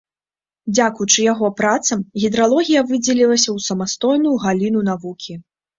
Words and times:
Дзякуючы 0.75 1.19
яго 1.33 1.47
працам 1.61 1.99
гідралогія 2.23 2.81
выдзелілася 2.93 3.45
ў 3.55 3.71
самастойную 3.71 4.35
галіну 4.49 4.79
навукі. 4.91 5.43